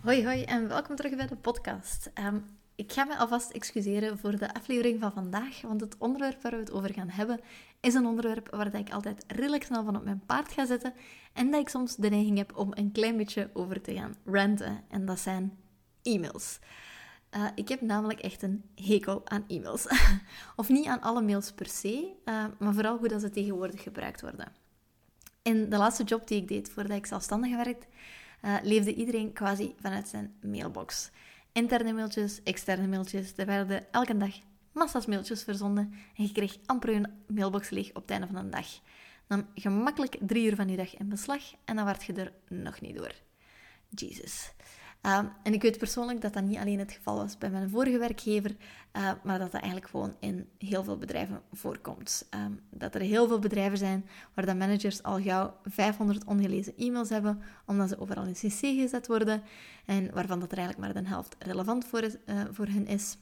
[0.00, 2.10] Hoi hoi en welkom terug bij de podcast.
[2.14, 2.38] Ehm,
[2.74, 6.58] ik ga me alvast excuseren voor de aflevering van vandaag, want het onderwerp waar we
[6.58, 7.40] het over gaan hebben
[7.80, 10.94] is een onderwerp waar ik altijd redelijk snel van op mijn paard ga zetten
[11.32, 14.84] en dat ik soms de neiging heb om een klein beetje over te gaan ranten.
[14.88, 15.58] En dat zijn
[16.02, 16.58] e-mails.
[17.36, 19.86] Uh, ik heb namelijk echt een hekel aan e-mails.
[20.56, 24.20] of niet aan alle mails per se, uh, maar vooral hoe dat ze tegenwoordig gebruikt
[24.20, 24.52] worden.
[25.42, 27.86] In de laatste job die ik deed voordat ik zelfstandig werkte,
[28.42, 31.10] uh, leefde iedereen quasi vanuit zijn mailbox.
[31.52, 33.32] Interne mailtjes, externe mailtjes.
[33.36, 34.34] Er werden elke dag
[34.72, 38.50] massa's mailtjes verzonden en je kreeg amper je mailbox leeg op het einde van een
[38.50, 38.66] dag.
[39.26, 42.80] Dan gemakkelijk drie uur van je dag in beslag en dan werd je er nog
[42.80, 43.14] niet door.
[43.88, 44.52] Jesus.
[45.00, 47.98] Ehm, en ik weet persoonlijk dat dat niet alleen het geval was bij mijn vorige
[47.98, 48.56] werkgever,
[48.96, 52.28] uh, maar dat dat eigenlijk gewoon in heel veel bedrijven voorkomt.
[52.34, 57.08] Um, dat er heel veel bedrijven zijn waar de managers al gauw 500 ongelezen e-mails
[57.08, 59.42] hebben, omdat ze overal in CC gezet worden
[59.86, 63.16] en waarvan dat er eigenlijk maar de helft relevant voor, uh, voor hen is.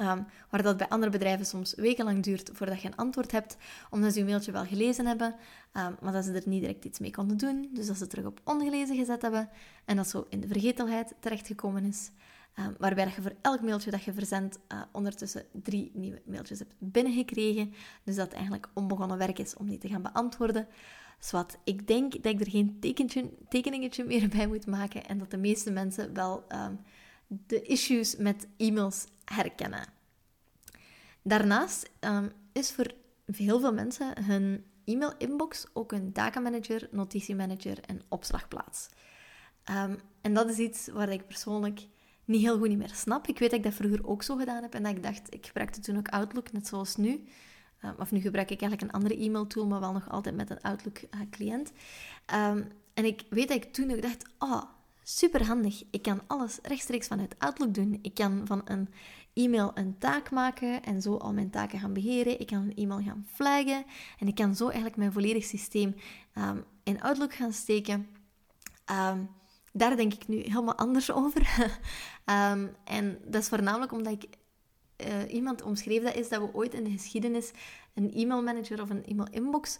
[0.00, 3.56] Um, waar dat bij andere bedrijven soms wekenlang duurt voordat je een antwoord hebt,
[3.90, 5.34] omdat ze je mailtje wel gelezen hebben,
[5.72, 7.70] um, maar dat ze er niet direct iets mee konden doen.
[7.72, 9.48] Dus dat ze het terug op ongelezen gezet hebben
[9.84, 12.10] en dat zo in de vergetelheid terechtgekomen is.
[12.58, 16.74] Um, waarbij je voor elk mailtje dat je verzendt uh, ondertussen drie nieuwe mailtjes hebt
[16.78, 17.72] binnengekregen.
[18.04, 20.66] Dus dat het eigenlijk onbegonnen werk is om die te gaan beantwoorden.
[21.18, 25.30] Zwat, ik denk dat ik er geen tekentje, tekeningetje meer bij moet maken en dat
[25.30, 26.44] de meeste mensen wel
[27.26, 29.86] de issues met e-mails herkennen.
[31.22, 32.86] Daarnaast um, is voor
[33.36, 38.88] heel veel mensen hun e-mail-inbox ook een datamanager, notitiemanager en opslagplaats.
[39.70, 41.86] Um, en dat is iets waar ik persoonlijk
[42.24, 43.26] niet heel goed niet meer snap.
[43.26, 45.46] Ik weet dat ik dat vroeger ook zo gedaan heb en dat ik dacht, ik
[45.46, 47.24] gebruikte toen ook Outlook, net zoals nu.
[47.84, 50.60] Um, of nu gebruik ik eigenlijk een andere e-mail-tool, maar wel nog altijd met een
[50.62, 51.72] Outlook-cliënt.
[52.94, 54.62] en ik weet dat ik toen ook dacht, oh,
[55.02, 55.82] super handig.
[55.90, 57.98] Ik kan alles rechtstreeks vanuit Outlook doen.
[58.02, 58.88] Ik kan van een
[59.38, 62.40] e-mail een taak maken en zo al mijn taken gaan beheren.
[62.40, 63.84] Ik kan een e-mail gaan flaggen
[64.18, 65.94] en ik kan zo eigenlijk mijn volledig systeem
[66.34, 68.06] um, in Outlook gaan steken.
[68.90, 69.28] Um,
[69.72, 71.70] daar denk ik nu helemaal anders over.
[72.24, 74.24] um, en dat is voornamelijk omdat ik
[75.06, 77.50] uh, iemand omschreef dat is dat we ooit in de geschiedenis
[77.94, 79.78] een e-mail manager of een e-mail inbox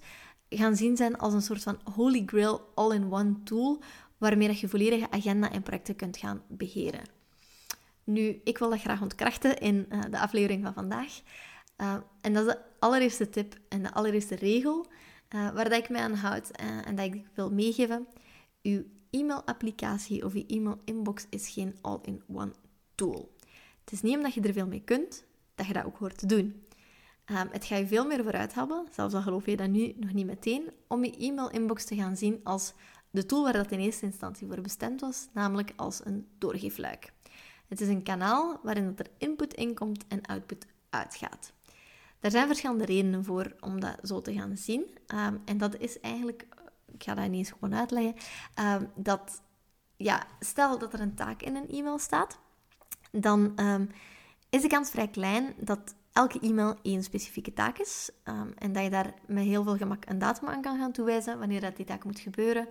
[0.48, 3.82] gaan zien zijn als een soort van holy grail all-in-one tool
[4.18, 7.17] waarmee dat je volledige agenda en projecten kunt gaan beheren.
[8.08, 11.20] Nu, ik wil dat graag ontkrachten in uh, de aflevering van vandaag.
[11.76, 14.86] Uh, en dat is de allereerste tip en de allereerste regel
[15.34, 16.50] uh, waar dat ik mij aan houd
[16.84, 18.06] en dat ik wil meegeven.
[18.62, 22.52] Uw e-mailapplicatie of uw e-mail-inbox is geen all-in-one
[22.94, 23.34] tool.
[23.84, 25.24] Het is niet omdat je er veel mee kunt,
[25.54, 26.66] dat je dat ook hoort te doen.
[27.30, 30.12] Um, het gaat je veel meer vooruit hebben, zelfs al geloof je dat nu nog
[30.12, 32.72] niet meteen, om je e-mail-inbox te gaan zien als
[33.10, 37.12] de tool waar dat in eerste instantie voor bestemd was, namelijk als een doorgeefluik.
[37.68, 41.52] Het is een kanaal waarin er input inkomt en output uitgaat.
[42.20, 44.98] Er zijn verschillende redenen voor om dat zo te gaan zien.
[45.06, 46.46] Ehm, en dat is eigenlijk,
[46.92, 48.14] ik ga dat ineens gewoon uitleggen,
[48.60, 49.42] um, dat
[49.96, 52.38] ja, stel dat er een taak in een e-mail staat,
[53.10, 53.90] dan um,
[54.50, 58.10] is de kans vrij klein dat elke e-mail één specifieke taak is.
[58.58, 61.60] en dat je daar met heel veel gemak een datum aan kan gaan toewijzen wanneer
[61.60, 62.68] dat die taak moet gebeuren.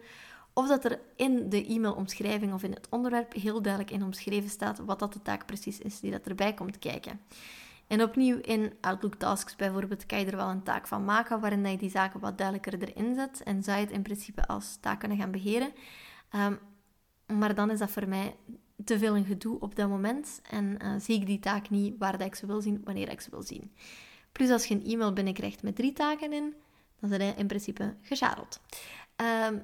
[0.57, 4.79] Of dat er in de e-mailomschrijving of in het onderwerp heel duidelijk in omschreven staat
[4.79, 7.19] wat dat de taak precies is die dat erbij komt kijken.
[7.88, 11.66] En opnieuw in Outlook Tasks bijvoorbeeld kan je er wel een taak van maken waarin
[11.66, 15.00] je die zaken wat duidelijker erin zet en zou je het in principe als taak
[15.00, 15.72] kunnen gaan beheren.
[16.29, 16.56] Ehm,
[17.25, 18.35] maar dan is dat voor mij
[18.83, 22.18] te veel een gedoe op dat moment en uh, zie ik die taak niet waar
[22.18, 23.71] dat ik ze wil zien, wanneer ik ze wil zien.
[24.31, 26.53] Plus als je een e-mail binnenkrijgt met drie taken in,
[27.00, 28.60] dan zijn hij in principe gescharreld.
[29.50, 29.63] Um,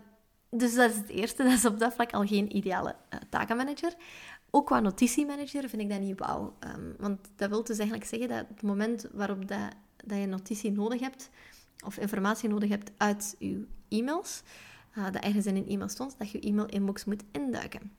[0.53, 1.43] dus dat is het eerste.
[1.49, 3.93] Dat is op dat vlak al geen ideale uh, takenmanager.
[4.49, 6.53] Ook qua notitiemanager vind ik dat niet wauw.
[6.75, 10.71] Um, want dat wil dus eigenlijk zeggen dat het moment waarop dat, dat je notitie
[10.71, 11.29] nodig hebt,
[11.85, 14.43] of informatie nodig hebt uit je e-mails,
[14.97, 17.91] uh, dat ergens in een e-mail stond, dat je e-mail-inbox moet induiken.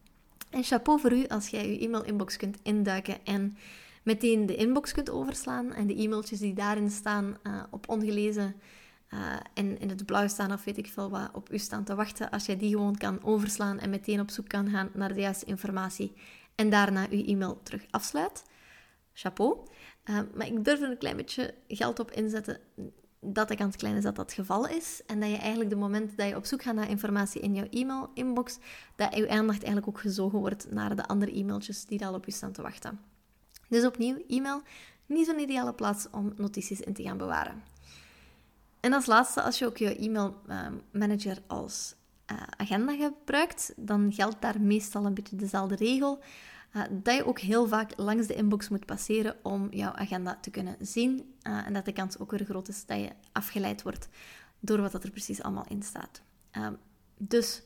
[0.51, 3.57] En chapeau voor u als jij je e-mail-inbox kunt induiken en
[4.03, 8.55] meteen de inbox kunt overslaan en de e-mailtjes die daarin staan uh, op ongelezen
[9.15, 11.95] uh, in, in het blauw staan of weet ik veel wat op u staan te
[11.95, 12.31] wachten.
[12.31, 15.45] Als je die gewoon kan overslaan en meteen op zoek kan gaan naar de juiste
[15.45, 16.13] informatie
[16.55, 18.45] en daarna je e-mail terug afsluit,
[19.13, 19.59] chapeau.
[20.05, 22.61] Uh, maar ik durf er een klein beetje geld op inzetten
[23.21, 25.03] dat de kans klein is dat dat het geval is.
[25.07, 27.67] En dat je eigenlijk de moment dat je op zoek gaat naar informatie in jouw
[27.71, 28.59] e-mail-inbox,
[28.97, 32.33] dat je aandacht eigenlijk ook gezogen wordt naar de andere e-mailtjes die al op je
[32.33, 33.01] staan te wachten.
[33.69, 34.63] Dus opnieuw, e-mail,
[35.07, 37.63] niet zo'n ideale plaats om notities in te gaan bewaren.
[38.85, 40.41] En als laatste, als je ook je e-mail
[40.93, 41.95] manager als
[42.33, 46.23] uh, agenda gebruikt, dan geldt daar meestal een beetje dezelfde regel.
[46.77, 50.51] Uh, dat je ook heel vaak langs de inbox moet passeren om jouw agenda te
[50.51, 51.35] kunnen zien.
[51.43, 54.09] En dat de kans ook weer groot is dat je afgeleid wordt
[54.61, 56.23] door wat er precies allemaal in staat.
[57.19, 57.63] dus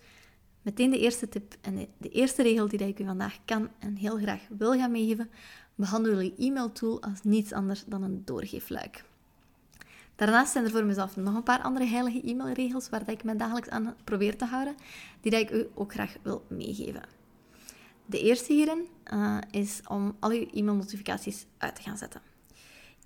[0.62, 4.16] meteen de eerste tip en de, eerste regel die ik u vandaag kan en heel
[4.16, 5.30] graag wil gaan meegeven.
[5.74, 9.04] Behandel je e-mail-tool als niets anders dan een doorgeefluik.
[10.18, 13.68] Daarnaast zijn er voor mezelf nog een paar andere heilige e-mailregels waar ik me dagelijks
[13.68, 14.74] aan probeer te houden,
[15.20, 17.02] die ik u ook graag wil meegeven.
[18.06, 22.20] De eerste hierin uh, is om al uw e-mailnotificaties uit te gaan zetten.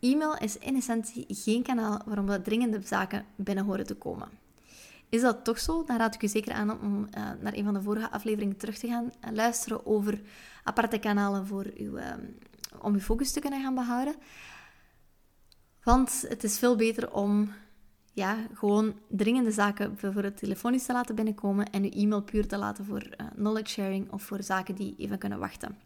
[0.00, 4.28] E-mail is in essentie geen kanaal waarom dat dringende zaken binnen horen te komen.
[5.08, 5.84] Is dat toch zo?
[5.84, 8.78] Dan raad ik u zeker aan om uh, naar een van de vorige afleveringen terug
[8.78, 10.20] te gaan en luisteren over
[10.64, 11.98] aparte kanalen voor uw,
[12.80, 14.14] om uw focus te kunnen gaan behouden.
[15.82, 17.52] Want het is veel beter om
[18.12, 22.84] ja, gewoon dringende zaken bijvoorbeeld telefonisch te laten binnenkomen en je e-mail puur te laten
[22.84, 25.78] voor uh, knowledge sharing of voor zaken die even kunnen wachten.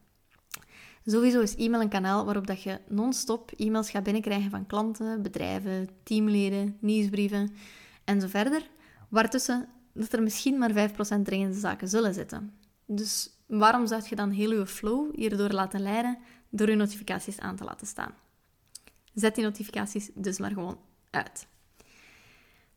[1.04, 5.88] Sowieso is e-mail een kanaal waarop dat je non-stop e-mails gaat binnenkrijgen van klanten, bedrijven,
[6.02, 7.54] teamleden, nieuwsbrieven
[8.04, 8.69] en zo verder.
[9.08, 12.54] Waartussen dat er misschien maar 5% dringende zaken zullen zitten.
[12.87, 16.19] Dus waarom zou je dan heel je flow hierdoor laten leiden
[16.50, 18.14] door je notificaties aan te laten staan?
[19.17, 20.79] Zet die notificaties dus maar gewoon
[21.11, 21.47] uit.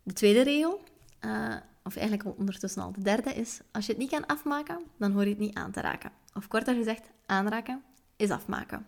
[0.03, 0.83] De tweede regel,
[1.21, 5.11] uh, of eigenlijk ondertussen al de derde, is: als je het niet kan afmaken, dan
[5.11, 6.11] hoor je het niet aan te raken.
[6.33, 7.83] Of korter gezegd, aanraken
[8.15, 8.85] is afmaken.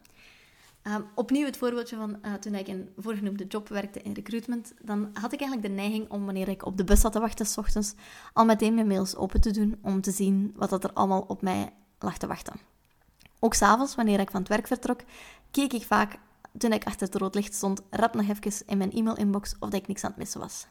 [0.84, 4.74] Um, opnieuw het voorbeeldje van uh, toen ik in voorgenoemde job werkte in recruitment.
[4.82, 7.46] Dan had ik eigenlijk de neiging om wanneer ik op de bus zat te wachten,
[7.46, 7.94] s ochtends,
[8.34, 11.74] al meteen mijn mails open te doen om te zien wat er allemaal op mij
[12.00, 12.54] lag te wachten.
[13.40, 15.02] Ook s'avonds, wanneer ik van het werk vertrok,
[15.52, 16.20] keek ik vaak,
[16.58, 19.80] toen ik achter het rood licht stond, rap nog even in mijn e-mail-inbox of dat
[19.80, 20.68] ik niks aan het missen was.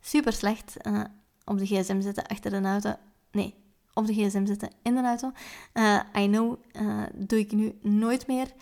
[0.00, 1.04] Super slecht uh,
[1.44, 2.94] op de gsm zitten achter de auto.
[3.30, 3.54] Nee,
[3.92, 5.32] op de gsm zitten in de auto.
[5.74, 8.52] Uh, I know, uh, doe ik nu nooit meer.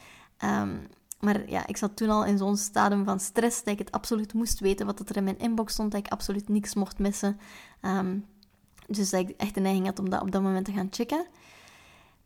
[0.44, 0.86] Um,
[1.20, 4.34] maar ja, ik zat toen al in zo'n stadium van stress dat ik het absoluut
[4.34, 7.40] moest weten wat er in mijn inbox stond, dat ik absoluut niks mocht missen.
[7.82, 8.26] Um,
[8.86, 11.26] dus dat ik echt de neiging had om dat op dat moment te gaan checken.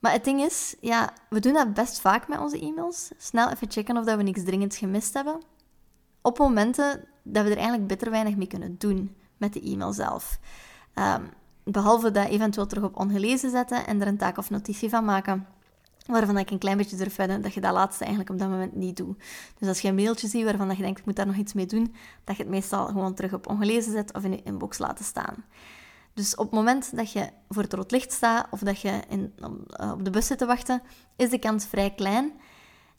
[0.00, 3.10] Maar het ding is, ja, we doen dat best vaak met onze e-mails.
[3.16, 5.42] Snel even checken of dat we niks dringends gemist hebben.
[6.22, 10.38] Op momenten dat we er eigenlijk bitter weinig mee kunnen doen met de e-mail zelf.
[10.94, 11.30] Um,
[11.64, 15.46] behalve dat eventueel terug op ongelezen zetten en er een taak of notitie van maken.
[16.06, 18.74] Waarvan ik een klein beetje durf wedden dat je dat laatste eigenlijk op dat moment
[18.74, 19.22] niet doet.
[19.58, 21.66] Dus als je een mailtje ziet waarvan je denkt, ik moet daar nog iets mee
[21.66, 21.94] doen,
[22.24, 25.44] dat je het meestal gewoon terug op ongelezen zet of in je inbox laten staan.
[26.14, 29.34] Dus op het moment dat je voor het rood licht staat of dat je in,
[29.92, 30.82] op de bus zit te wachten,
[31.16, 32.32] is de kans vrij klein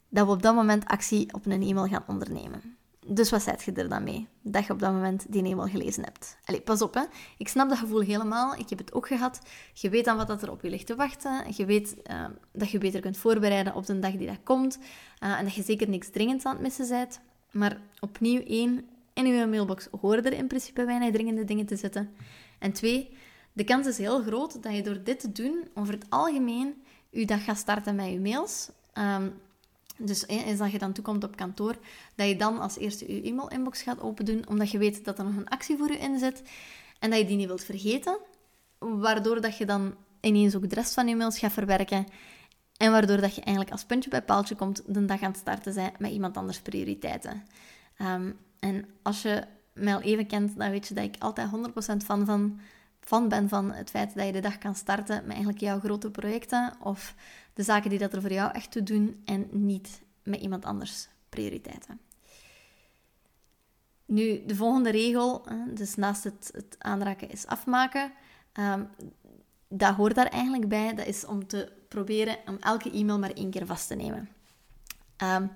[0.08, 2.76] dat we op dat moment actie op een e-mail gaan ondernemen.
[3.06, 4.28] Dus wat zet je er dan mee?
[4.42, 6.36] Dat je op dat moment die e-mail gelezen hebt.
[6.44, 7.02] Allee, pas op, hè.
[7.38, 8.54] Ik snap dat gevoel helemaal.
[8.54, 9.40] Ik heb het ook gehad.
[9.72, 11.44] Je weet dan wat er op je ligt te wachten.
[11.56, 14.78] Je weet uh, dat je beter kunt voorbereiden op de dag die dat komt.
[14.78, 17.20] Uh, en dat je zeker niks dringends aan het missen bent.
[17.50, 22.10] Maar opnieuw, één, in je mailbox horen er in principe weinig dringende dingen te zitten.
[22.62, 23.16] En twee,
[23.52, 27.26] de kans is heel groot dat je door dit te doen, over het algemeen, je
[27.26, 28.70] dag gaat starten met je mails.
[28.94, 29.40] Um,
[29.96, 31.76] dus eens dat je dan toekomt op kantoor,
[32.14, 35.36] dat je dan als eerste je e-mail-inbox gaat opendoen, omdat je weet dat er nog
[35.36, 36.42] een actie voor je in zit
[36.98, 38.18] en dat je die niet wilt vergeten.
[38.78, 42.06] Waardoor dat je dan ineens ook de rest van je mails gaat verwerken
[42.76, 45.92] en waardoor dat je eigenlijk als puntje bij paaltje komt de dag aan starten zijn
[45.98, 47.42] met iemand anders prioriteiten.
[47.98, 51.50] Um, en als je mij al even kent, dan weet je dat ik altijd 100%
[51.96, 52.60] van, van,
[53.00, 56.10] van ben van het feit dat je de dag kan starten met eigenlijk jouw grote
[56.10, 57.14] projecten of
[57.54, 61.08] de zaken die dat er voor jou echt toe doen en niet met iemand anders
[61.28, 62.00] prioriteiten.
[64.04, 68.12] Nu, de volgende regel, dus naast het, het aanraken is afmaken,
[68.52, 68.88] um,
[69.68, 70.94] dat hoort daar eigenlijk bij.
[70.94, 74.28] Dat is om te proberen om elke e-mail maar één keer vast te nemen.
[75.22, 75.50] Um,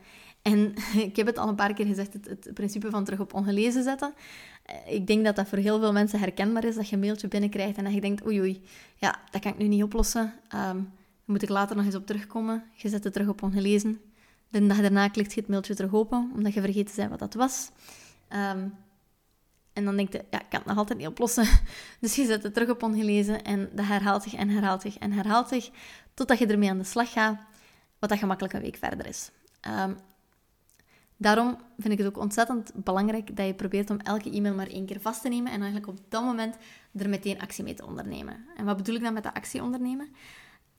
[0.46, 0.74] en
[1.08, 4.14] ik heb het al een paar keer gezegd, het, principe van terug op ongelezen zetten.
[4.62, 7.28] Eh, ik denk dat dat voor heel veel mensen herkenbaar is, dat je een mailtje
[7.28, 8.62] binnenkrijgt en dat je denkt, oei oei,
[8.96, 10.32] ja, dat kan ik nu niet oplossen.
[10.54, 10.92] Um,
[11.24, 12.64] moet ik later nog eens op terugkomen.
[12.74, 14.00] Je zet het terug op ongelezen.
[14.48, 17.34] De dag daarna klikt je het mailtje terug open, omdat je vergeten bent wat dat
[17.34, 17.70] was.
[18.28, 18.74] Um,
[19.72, 21.46] En dan denk je, ja, ik kan het nog altijd niet oplossen.
[22.00, 25.12] Dus je zet het terug op ongelezen en dat herhaalt zich en herhaalt zich en
[25.12, 25.70] herhaalt zich,
[26.14, 27.38] totdat je ermee aan de slag gaat,
[27.98, 29.30] wat dat gemakkelijk een week verder is.
[29.60, 29.92] Ehm,
[31.16, 34.86] daarom vind ik het ook ontzettend belangrijk dat je probeert om elke e-mail maar één
[34.86, 36.56] keer vast te nemen en eigenlijk op dat moment
[36.96, 38.44] er meteen actie mee te ondernemen.
[38.56, 40.08] En wat bedoel ik dan met de actie ondernemen?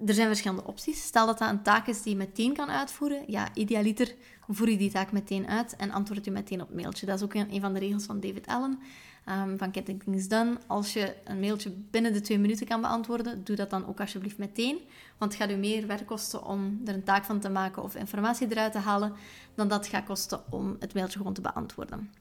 [0.06, 1.03] Er zijn verschillende opties.
[1.03, 3.24] Stel dat dat een taak is die je meteen kan uitvoeren.
[3.27, 4.15] Ja, idealiter
[4.48, 7.06] voer je die taak meteen uit en antwoord je meteen op mailtje.
[7.06, 8.79] Dat is ook een, van de regels van David Allen
[9.29, 10.57] um, van Getting Things Done.
[10.67, 14.38] Als je een mailtje binnen de twee minuten kan beantwoorden, doe dat dan ook alsjeblieft
[14.38, 14.79] meteen.
[15.17, 17.96] Want het gaat u meer werk kosten om er een taak van te maken of
[17.96, 19.13] informatie eruit te halen,
[19.55, 22.12] dan dat gaat kosten om het mailtje gewoon te beantwoorden.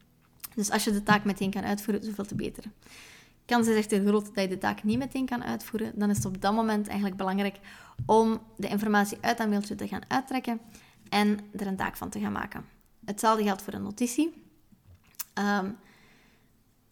[0.55, 2.63] Dus als je de taak meteen kan uitvoeren, zoveel te beter
[3.47, 6.15] kans is echt te groot dat je de taak niet meteen kan uitvoeren, dan is
[6.15, 7.59] het op dat moment eigenlijk belangrijk
[8.05, 10.59] om de informatie uit dat mailtje te gaan uittrekken
[11.09, 12.65] en er een taak van te gaan maken.
[13.05, 14.43] Hetzelfde geldt voor een notitie.
[15.33, 15.77] Um,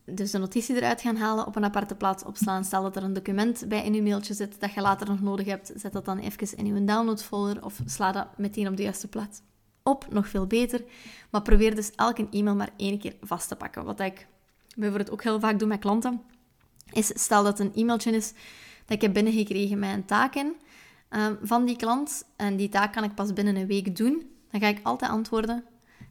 [0.06, 2.64] dus de notitie eruit gaan halen, op een aparte plaats opslaan.
[2.64, 5.46] Stel dat er een document bij in je mailtje zit dat je later nog nodig
[5.46, 9.08] hebt, zet dat dan even in je downloadfolder of sla dat meteen op de juiste
[9.08, 9.42] plaats
[9.84, 10.08] op.
[10.10, 10.84] Nog veel beter.
[11.30, 13.86] Maar probeer dus elke e-mail maar één keer vast te pakken.
[13.86, 14.28] Wat ik
[14.76, 16.22] bijvoorbeeld ook heel vaak doe met klanten
[16.92, 18.34] is stel dat een e-mailtje is
[18.86, 20.56] dat ik heb binnengekregen met een taak in
[21.10, 24.62] um, van die klant en die taak kan ik pas binnen een week doen, dan
[24.62, 25.64] ga ik altijd antwoorden,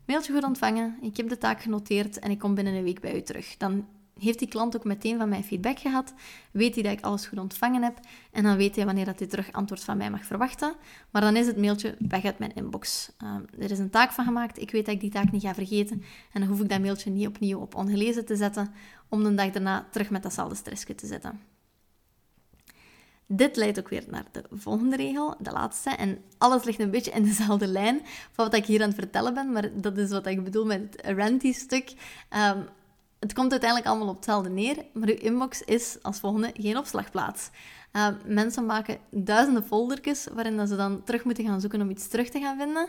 [0.06, 3.16] mailtje goed ontvangen, ik heb de taak genoteerd en ik kom binnen een week bij
[3.16, 3.56] u terug.
[3.56, 3.86] Dan
[4.18, 6.14] heeft die klant ook meteen van mij feedback gehad,
[6.50, 8.00] weet hij dat ik alles goed ontvangen heb
[8.32, 10.74] en dan weet hij wanneer dat hij terug antwoord van mij mag verwachten.
[11.10, 13.12] Maar dan is het mailtje weg uit mijn inbox.
[13.18, 15.54] Ehm, er is een taak van gemaakt, ik weet dat ik die taak niet ga
[15.54, 18.72] vergeten en dan hoef ik dat mailtje niet opnieuw op ongelezen te zetten
[19.08, 21.53] om de dag daarna terug met datzelfde stressje te zitten.
[23.26, 25.90] Dit leidt ook weer naar de volgende regel, de laatste.
[25.90, 28.00] En alles ligt een beetje in dezelfde lijn
[28.32, 30.80] van wat ik hier aan het vertellen ben, maar dat is wat ik bedoel met
[30.80, 31.92] het ranty stuk.
[32.28, 32.58] Ehm,
[33.18, 37.50] het komt uiteindelijk allemaal op hetzelfde neer, maar uw inbox is als volgende geen opslagplaats.
[37.92, 42.28] Uh, mensen maken duizenden foldertjes waarin ze dan terug moeten gaan zoeken om iets terug
[42.28, 42.88] te gaan vinden.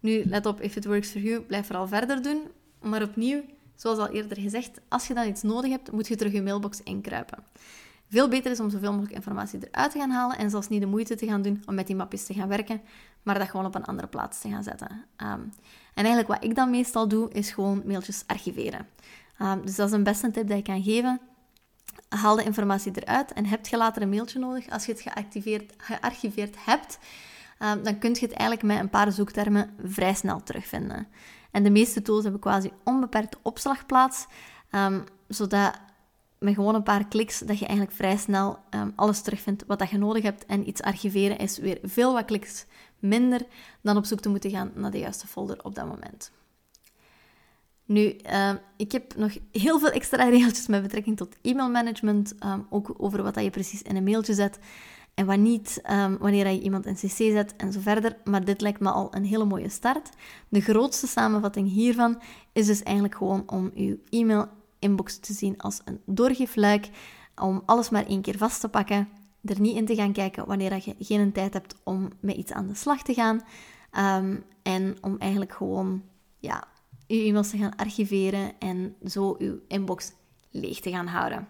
[0.00, 2.42] Nu, let op, if it works for you, blijf vooral verder doen.
[2.80, 3.42] Maar opnieuw,
[3.76, 6.82] zoals al eerder gezegd, als je dan iets nodig hebt, moet je terug je mailbox
[6.82, 7.44] inkruipen.
[8.12, 10.86] Veel beter is om zoveel mogelijk informatie eruit te gaan halen en zelfs niet de
[10.86, 12.80] moeite te gaan doen om met die mapjes te gaan werken,
[13.22, 14.90] maar dat gewoon op een andere plaats te gaan zetten.
[15.16, 15.52] Um,
[15.94, 18.86] en eigenlijk wat ik dan meestal doe, is gewoon mailtjes archiveren.
[19.38, 21.20] Um, dus dat is een beste tip dat ik kan geven.
[22.08, 24.70] Haal de informatie eruit en heb je later een mailtje nodig.
[24.70, 26.98] Als je het geactiveerd, gearchiveerd hebt,
[27.58, 31.06] um, dan kun je het eigenlijk met een paar zoektermen vrij snel terugvinden.
[31.50, 34.26] En de meeste tools hebben quasi onbeperkte opslagplaats,
[35.28, 35.74] zodat
[36.42, 38.58] met gewoon een paar kliks dat je eigenlijk vrij snel
[38.94, 40.46] alles terugvindt wat dat je nodig hebt.
[40.46, 42.66] En iets archiveren is weer veel wat kliks
[42.98, 43.46] minder
[43.80, 46.32] dan op zoek te moeten gaan naar de juiste folder op dat moment.
[47.84, 52.34] Nu, ehm, ik heb nog heel veel extra regeltjes met betrekking tot e-mailmanagement.
[52.44, 54.58] Um, ook over wat dat je precies in een mailtje zet
[55.14, 58.16] en wat niet, um, wanneer je iemand in CC zet en zo verder.
[58.24, 60.10] Maar dit lijkt me al een hele mooie start.
[60.48, 62.20] De grootste samenvatting hiervan
[62.52, 63.98] is dus eigenlijk gewoon om je
[64.82, 66.88] e-mail-inbox te zien als een doorgeefluik.
[67.36, 69.08] Om alles maar één keer vast te pakken.
[69.44, 72.66] Er niet in te gaan kijken wanneer je geen tijd hebt om met iets aan
[72.66, 73.42] de slag te gaan.
[74.62, 76.02] en om eigenlijk gewoon
[76.38, 76.64] ja,
[77.06, 80.12] je e-mails te gaan archiveren en zo uw inbox
[80.50, 81.48] leeg te gaan houden.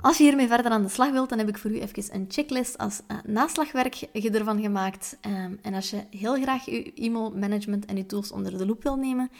[0.00, 2.26] Als je hiermee verder aan de slag wilt, dan heb ik voor u even een
[2.28, 5.16] checklist als uh, naslagwerk ervan gemaakt.
[5.20, 8.82] Ehm, en als je heel graag je e-mail management en je tools onder de loep
[8.82, 9.30] wil nemen,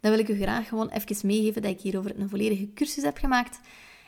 [0.00, 3.16] dan wil ik u graag gewoon even meegeven dat ik hierover een volledige cursus heb
[3.16, 3.60] gemaakt.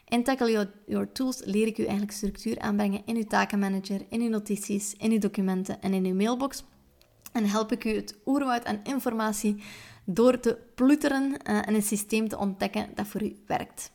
[0.08, 4.20] In Tackle Your, Your Tools leer ik u eigenlijk structuur aanbrengen in uw takenmanager, in
[4.20, 6.64] uw notities, in uw documenten en in uw mailbox.
[7.32, 9.62] En help ik u het oerwoud aan informatie
[10.04, 13.90] door te ploeteren uh, en een systeem te ontdekken dat voor u werkt.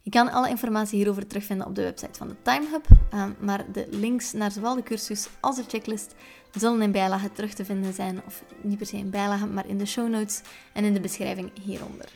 [0.00, 3.72] Je kan alle informatie hierover terugvinden op de website van de Time Hub, uh, maar
[3.72, 6.14] de links naar zowel de cursus als de checklist
[6.52, 9.78] zullen in bijlagen terug te vinden zijn, of niet per se in bijlagen, maar in
[9.78, 12.08] de show notes en in de beschrijving hieronder.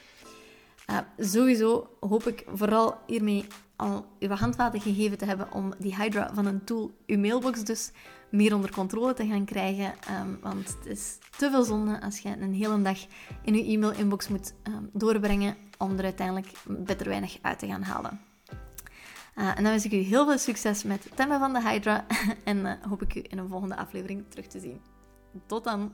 [0.91, 3.47] Uh, sowieso hoop ik vooral hiermee
[3.77, 7.91] al uw handvaten gegeven te hebben om die Hydra van een tool, uw mailbox dus,
[8.31, 9.95] meer onder controle te gaan krijgen.
[10.21, 12.99] Um, want het is te veel zonde als je een hele dag
[13.43, 18.32] in je e-mail-inbox moet um, doorbrengen om er uiteindelijk beter weinig uit te gaan halen.
[19.35, 22.07] Uh, en dan wens ik u heel veel succes met temmen van de Hydra
[22.45, 24.81] en uh, hoop ik u in een volgende aflevering terug te zien.
[25.47, 25.93] Tot dan!